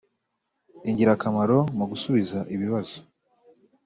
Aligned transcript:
Ingirakamaro 0.89 1.59
mu 1.77 1.85
gusubiza 1.91 2.39
ibibazo 2.55 2.97